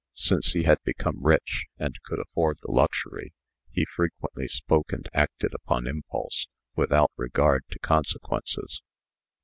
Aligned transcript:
Since 0.15 0.53
he 0.53 0.63
had 0.63 0.79
become 0.83 1.23
rich, 1.23 1.67
and 1.77 1.95
could 2.05 2.17
afford 2.17 2.57
the 2.63 2.71
luxury, 2.71 3.33
he 3.69 3.85
frequently 3.85 4.47
spoke 4.47 4.91
and 4.91 5.07
acted 5.13 5.53
upon 5.53 5.85
impulse, 5.85 6.47
without 6.75 7.11
regard 7.17 7.65
to 7.69 7.77
consequences. 7.77 8.81